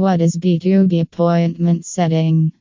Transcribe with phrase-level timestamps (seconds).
[0.00, 2.52] What is B2B appointment setting?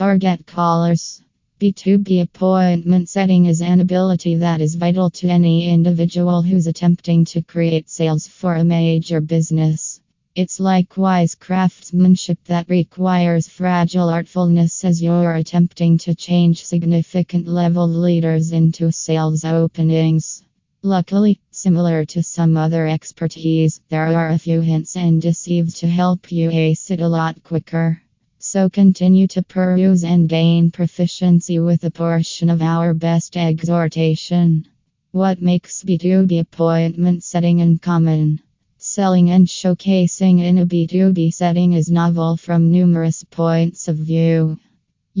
[0.00, 1.22] Target callers.
[1.60, 7.40] B2B appointment setting is an ability that is vital to any individual who's attempting to
[7.40, 10.00] create sales for a major business.
[10.34, 18.50] It's likewise craftsmanship that requires fragile artfulness as you're attempting to change significant level leaders
[18.50, 20.42] into sales openings.
[20.82, 26.30] Luckily, similar to some other expertise, there are a few hints and deceives to help
[26.30, 28.00] you ace it a lot quicker.
[28.38, 34.68] So continue to peruse and gain proficiency with a portion of our best exhortation.
[35.10, 38.40] What makes B2B appointment setting uncommon?
[38.76, 44.60] Selling and showcasing in a B2B setting is novel from numerous points of view.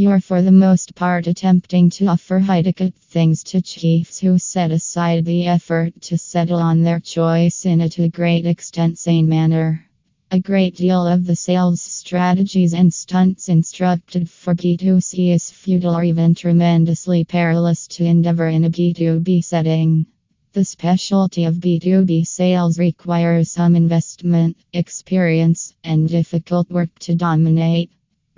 [0.00, 4.70] You're for the most part attempting to offer high ticket things to chiefs who set
[4.70, 9.84] aside the effort to settle on their choice in a to great extent sane manner.
[10.30, 16.04] A great deal of the sales strategies and stunts instructed for B2C is futile or
[16.04, 20.06] even tremendously perilous to endeavor in a B2B setting.
[20.52, 27.90] The specialty of B2B sales requires some investment, experience, and difficult work to dominate.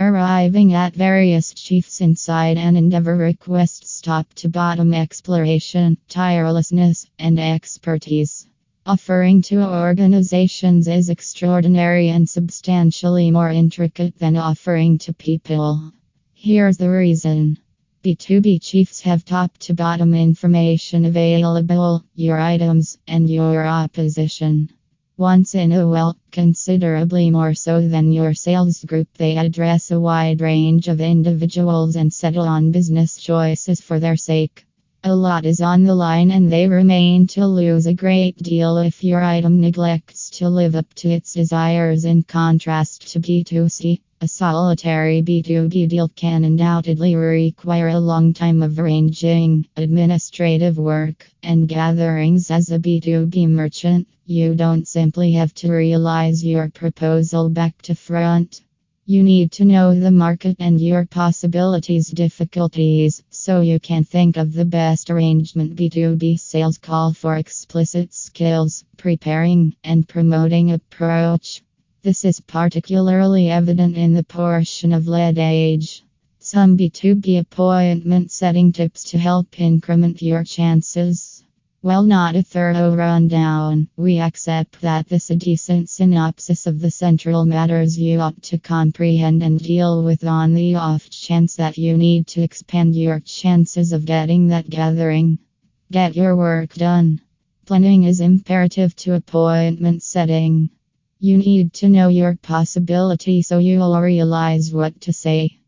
[0.03, 8.47] Arriving at various chiefs inside an endeavor requests top to bottom exploration, tirelessness, and expertise.
[8.87, 15.93] Offering to organizations is extraordinary and substantially more intricate than offering to people.
[16.33, 17.59] Here's the reason.
[18.03, 24.71] B2B chiefs have top to bottom information available, your items, and your opposition.
[25.21, 30.41] Once in a while, considerably more so than your sales group, they address a wide
[30.41, 34.65] range of individuals and settle on business choices for their sake.
[35.03, 39.03] A lot is on the line, and they remain to lose a great deal if
[39.03, 42.05] your item neglects to live up to its desires.
[42.05, 48.79] In contrast to B2C, a solitary B2B deal can undoubtedly require a long time of
[48.79, 54.07] arranging, administrative work, and gatherings as a B2B merchant.
[54.27, 58.61] You don't simply have to realize your proposal back to front.
[59.11, 64.53] You need to know the market and your possibilities, difficulties, so you can think of
[64.53, 65.75] the best arrangement.
[65.75, 71.61] B2B sales call for explicit skills, preparing, and promoting approach.
[72.03, 76.05] This is particularly evident in the portion of lead age.
[76.39, 81.40] Some B2B appointment setting tips to help increment your chances.
[81.83, 87.47] While not a thorough rundown, we accept that this a decent synopsis of the central
[87.47, 92.27] matters you ought to comprehend and deal with on the off chance that you need
[92.27, 95.39] to expand your chances of getting that gathering.
[95.91, 97.23] Get your work done.
[97.65, 100.69] Planning is imperative to appointment setting.
[101.19, 105.60] You need to know your possibility so you'll realize what to say.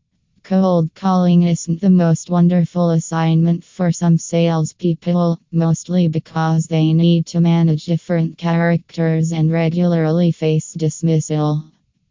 [0.43, 7.39] Cold calling isn't the most wonderful assignment for some salespeople, mostly because they need to
[7.39, 11.63] manage different characters and regularly face dismissal.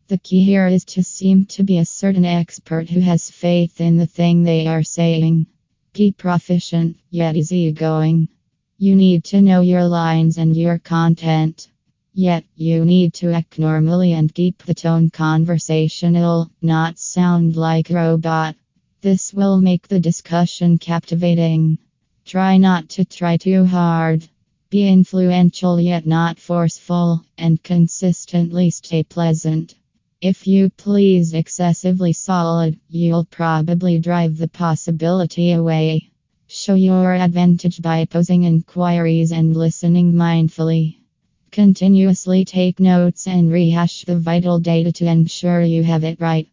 [0.08, 3.98] The key here is to seem to be a certain expert who has faith in
[3.98, 5.44] the thing they are saying.
[5.92, 8.28] Be proficient, yet easygoing.
[8.78, 11.68] You need to know your lines and your content.
[12.14, 17.94] Yet, you need to act normally and keep the tone conversational, not sound like a
[17.94, 18.54] robot.
[19.00, 21.78] This will make the discussion captivating.
[22.26, 24.28] Try not to try too hard.
[24.68, 29.74] Be influential yet not forceful, and consistently stay pleasant.
[30.20, 36.10] If you please excessively solid, you'll probably drive the possibility away.
[36.46, 41.01] Show your advantage by posing inquiries and listening mindfully.
[41.52, 46.48] Continuously take notes and rehash the vital data to ensure you have it right.